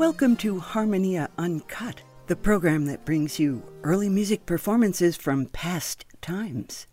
[0.00, 6.86] Welcome to Harmonia Uncut, the program that brings you early music performances from past times.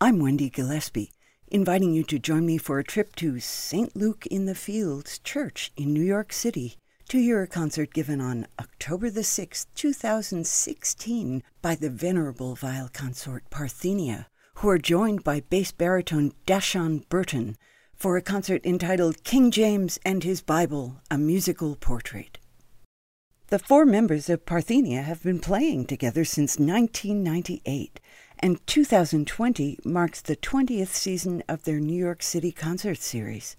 [0.00, 1.12] I'm Wendy Gillespie,
[1.48, 3.94] inviting you to join me for a trip to St.
[3.94, 6.78] Luke in the Fields Church in New York City
[7.10, 13.44] to hear a concert given on October the 6th, 2016 by the venerable viol consort
[13.50, 14.24] Parthenia,
[14.54, 17.58] who are joined by bass baritone Dashon Burton
[17.94, 22.38] for a concert entitled King James and His Bible, a Musical Portrait.
[23.48, 28.00] The four members of Parthenia have been playing together since 1998,
[28.38, 33.56] and 2020 marks the 20th season of their New York City concert series.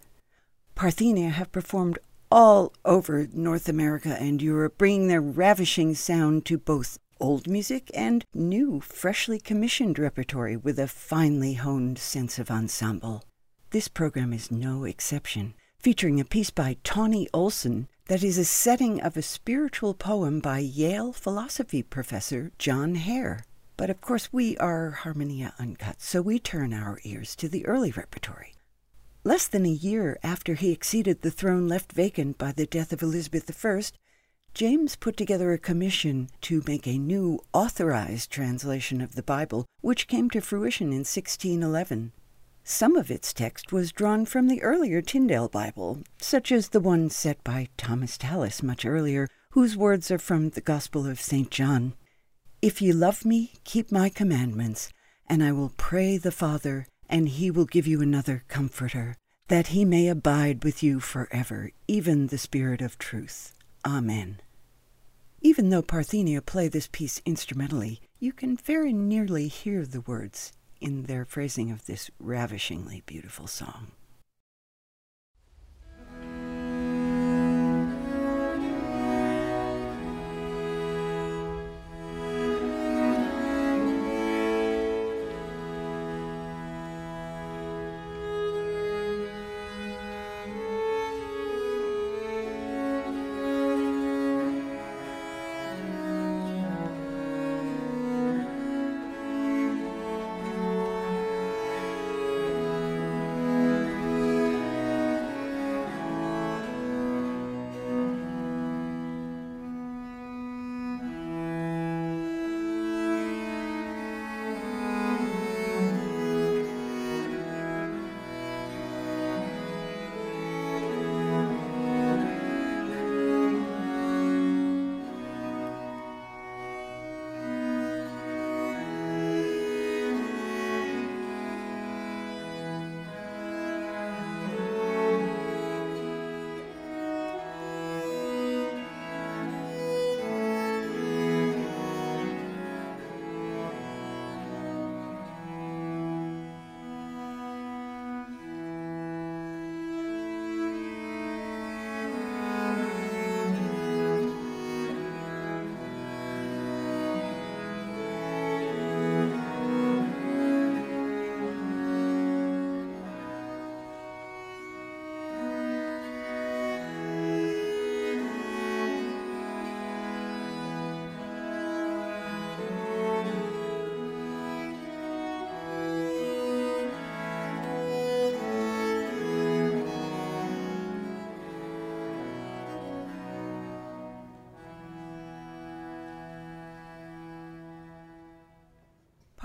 [0.76, 2.00] Parthenia have performed
[2.32, 8.26] all over North America and Europe, bringing their ravishing sound to both old music and
[8.34, 13.24] new, freshly commissioned repertory with a finely honed sense of ensemble.
[13.70, 19.02] This program is no exception, featuring a piece by Tawnie Olson that is a setting
[19.02, 23.44] of a spiritual poem by Yale philosophy professor John Hare.
[23.78, 27.92] But of course, we are Harmonia Uncut, so we turn our ears to the early
[27.92, 28.54] repertory.
[29.24, 33.02] Less than a year after he acceded the throne left vacant by the death of
[33.02, 33.82] Elizabeth I,
[34.54, 40.08] James put together a commission to make a new authorized translation of the Bible, which
[40.08, 42.12] came to fruition in 1611.
[42.68, 47.12] Some of its text was drawn from the earlier Tyndale Bible, such as the one
[47.12, 51.52] set by Thomas Tallis much earlier, whose words are from the Gospel of St.
[51.52, 51.94] John.
[52.64, 54.92] If ye love me, keep my commandments,
[55.28, 59.16] and I will pray the Father, and he will give you another Comforter,
[59.48, 63.54] that he may abide with you forever, even the Spirit of truth.
[63.86, 64.42] Amen.
[65.40, 71.04] Even though Parthenia play this piece instrumentally, you can very nearly hear the words in
[71.04, 73.92] their phrasing of this ravishingly beautiful song.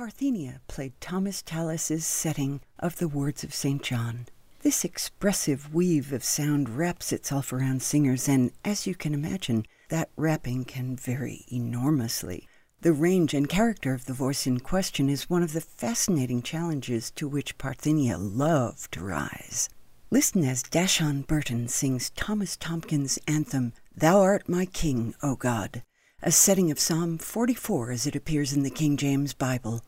[0.00, 3.82] Parthenia played Thomas Tallis's setting of the words of St.
[3.82, 4.28] John.
[4.62, 10.08] This expressive weave of sound wraps itself around singers, and as you can imagine, that
[10.16, 12.48] wrapping can vary enormously.
[12.80, 17.10] The range and character of the voice in question is one of the fascinating challenges
[17.10, 19.68] to which Parthenia love to rise.
[20.10, 25.82] Listen as Dashon Burton sings Thomas Tomkins' anthem, Thou art my King, O God,
[26.22, 29.82] a setting of Psalm 44 as it appears in the King James Bible.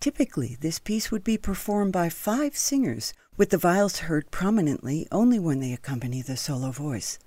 [0.00, 5.38] Typically, this piece would be performed by five singers, with the viols heard prominently only
[5.38, 7.20] when they accompany the solo voice.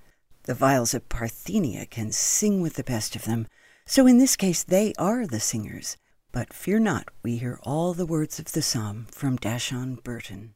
[0.44, 3.48] The viols of Parthenia can sing with the best of them,
[3.86, 5.95] so in this case they are the singers.
[6.34, 10.56] But fear not, we hear all the words of the psalm from Dashon Burton.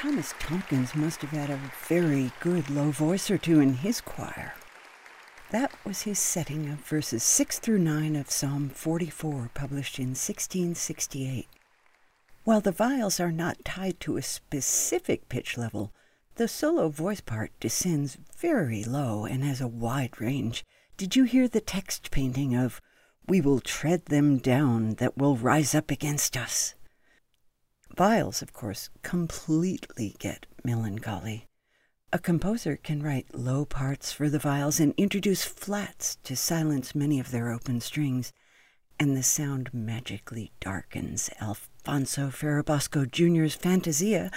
[0.00, 4.54] Thomas Tomkins must have had a very good low voice or two in his choir.
[5.50, 11.46] That was his setting of verses 6 through 9 of Psalm 44, published in 1668.
[12.44, 15.92] While the viols are not tied to a specific pitch level,
[16.36, 20.64] the solo voice part descends very low and has a wide range.
[20.96, 22.80] Did you hear the text painting of,
[23.28, 26.74] We will tread them down that will rise up against us?
[27.96, 31.46] Viols, of course, completely get melancholy.
[32.12, 37.20] A composer can write low parts for the viols and introduce flats to silence many
[37.20, 38.32] of their open strings,
[38.98, 44.30] and the sound magically darkens Alfonso Ferrabosco Jr.'s Fantasia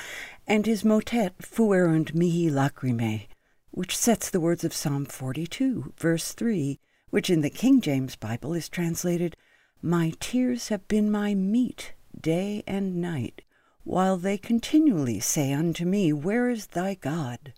[0.46, 3.28] and his motet Fuerunt mihi lacrimae,
[3.72, 6.80] which sets the words of Psalm 42, verse 3,
[7.10, 9.36] which in the King James Bible is translated,
[9.82, 13.42] My tears have been my meat day and night,
[13.84, 17.54] while they continually say unto me, Where is thy God?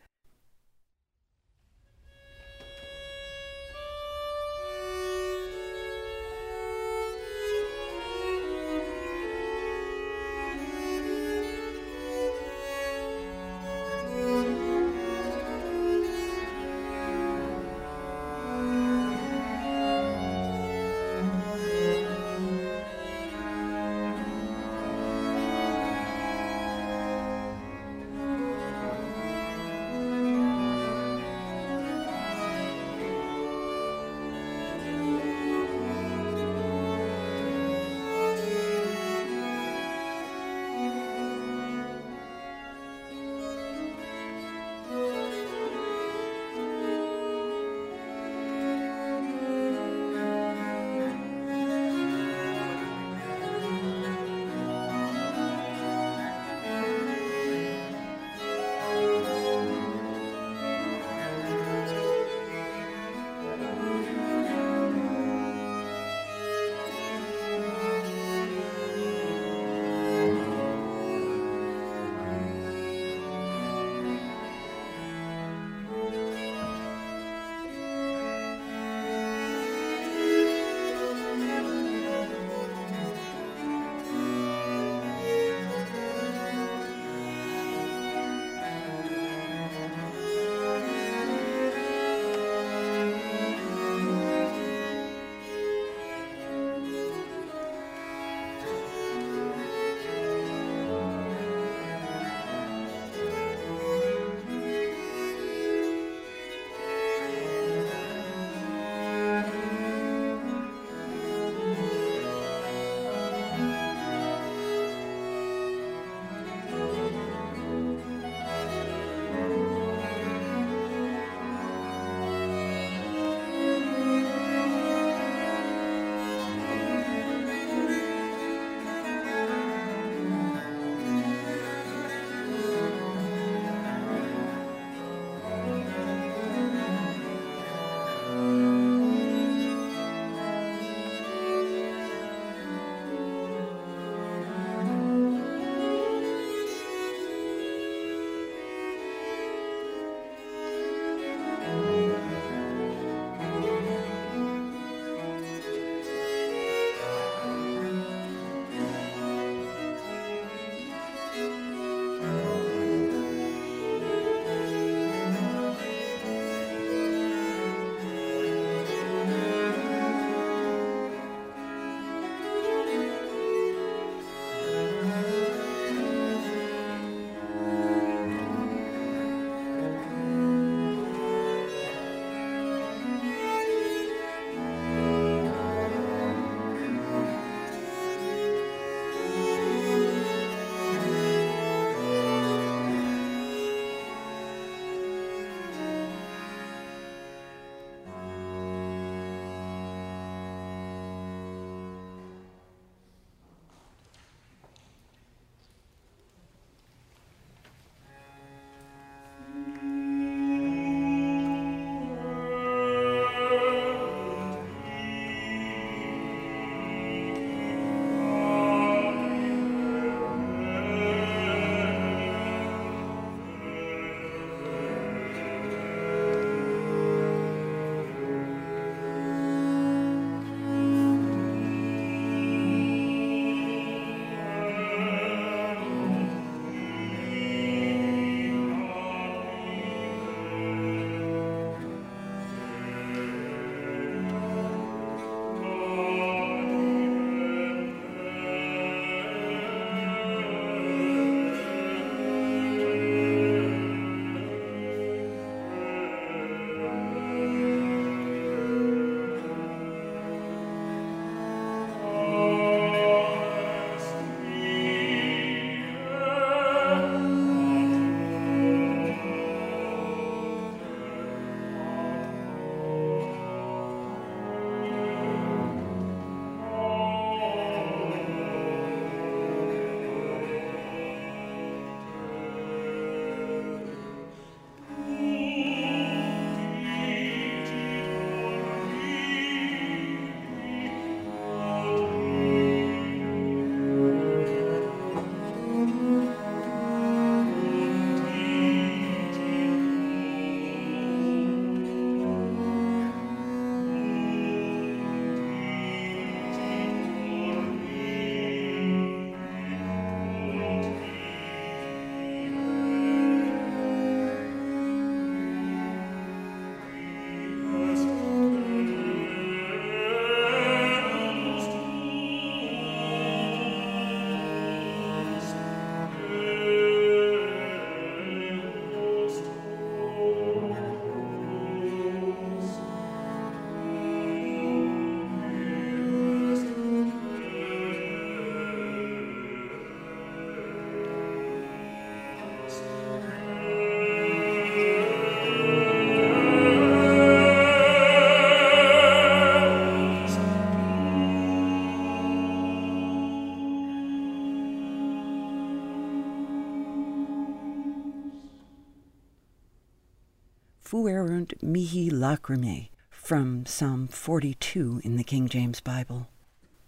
[361.05, 366.29] Fuerunt mihi lacrimae from Psalm 42 in the King James Bible.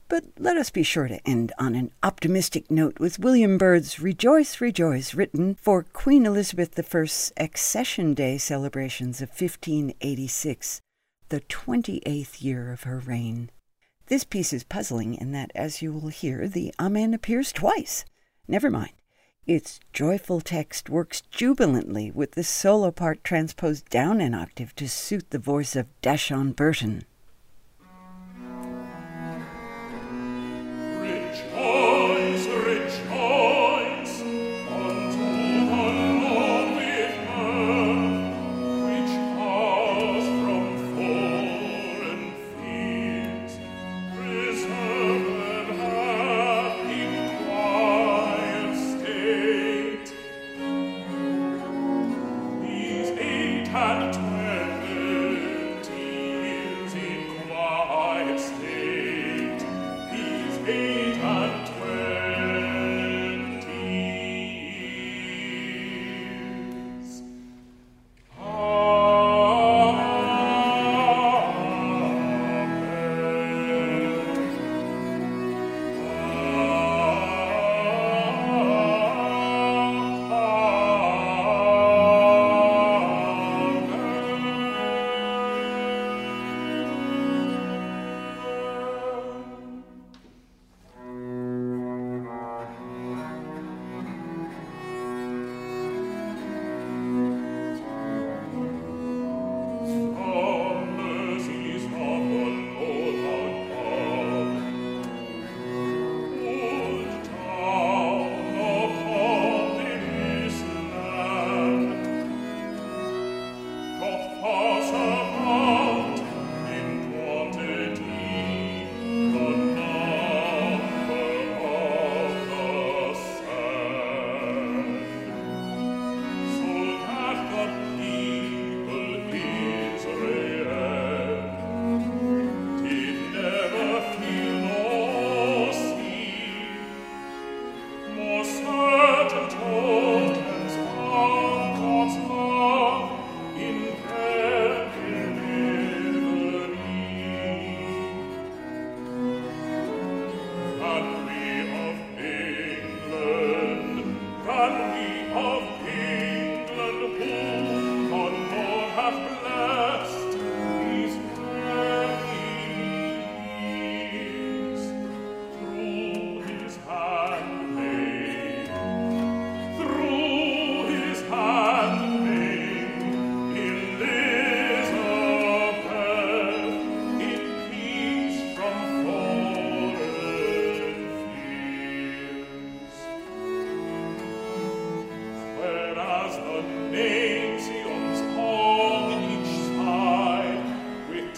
[0.07, 4.59] But let us be sure to end on an optimistic note with William Byrd's Rejoice,
[4.59, 10.81] Rejoice, written for Queen Elizabeth I's Accession Day celebrations of 1586,
[11.29, 13.51] the 28th year of her reign.
[14.08, 18.03] This piece is puzzling in that, as you will hear, the Amen appears twice.
[18.47, 18.93] Never mind.
[19.47, 25.29] Its joyful text works jubilantly with the solo part transposed down an octave to suit
[25.29, 27.03] the voice of Dashon Burton.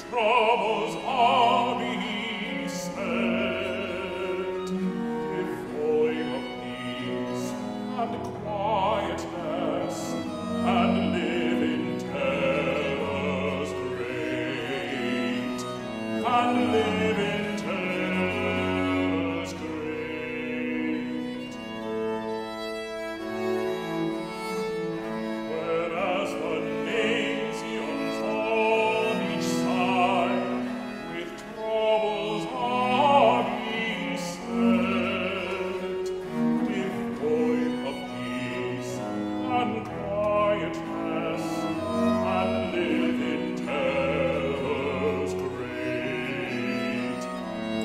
[0.10, 0.79] provo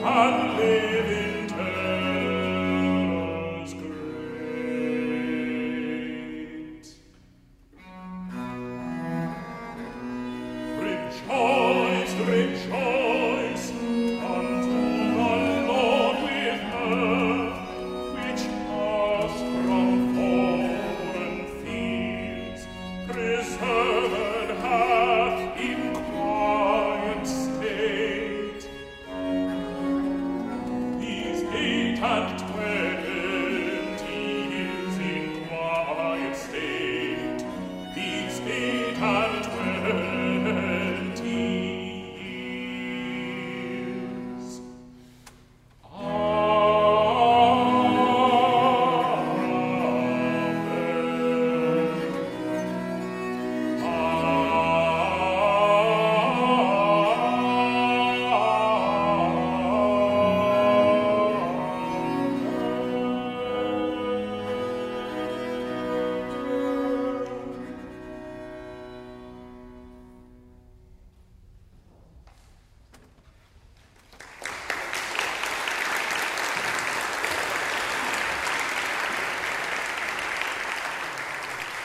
[0.05, 0.44] an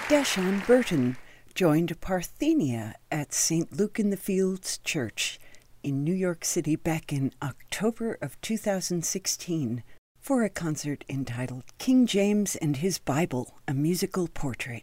[0.10, 1.18] Dashon Burton
[1.54, 3.72] joined Parthenia at St.
[3.72, 5.40] Luke in the Fields Church
[5.84, 9.84] in New York City back in October of 2016
[10.20, 14.82] for a concert entitled King James and His Bible, a Musical Portrait.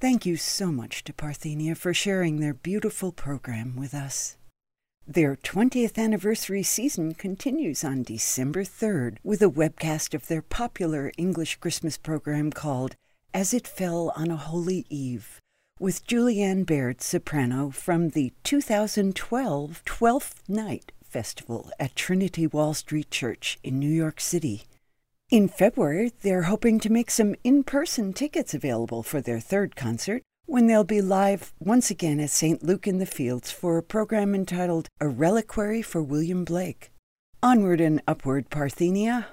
[0.00, 4.36] Thank you so much to Parthenia for sharing their beautiful program with us.
[5.06, 11.60] Their 20th anniversary season continues on December 3rd with a webcast of their popular English
[11.60, 12.96] Christmas program called
[13.34, 15.40] As It Fell on a Holy Eve
[15.80, 23.58] with Julianne Baird, soprano, from the 2012 Twelfth Night Festival at Trinity Wall Street Church
[23.64, 24.62] in New York City.
[25.30, 30.22] In February, they're hoping to make some in person tickets available for their third concert
[30.46, 32.62] when they'll be live once again at St.
[32.62, 36.92] Luke in the Fields for a program entitled A Reliquary for William Blake.
[37.42, 39.26] Onward and upward, Parthenia.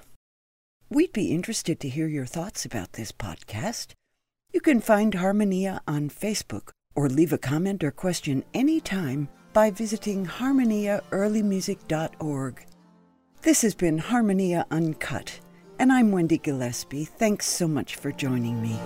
[0.92, 3.94] We'd be interested to hear your thoughts about this podcast.
[4.52, 10.26] You can find Harmonia on Facebook or leave a comment or question anytime by visiting
[10.26, 12.66] harmoniaearlymusic.org.
[13.40, 15.40] This has been Harmonia Uncut
[15.78, 17.06] and I'm Wendy Gillespie.
[17.06, 18.78] Thanks so much for joining me.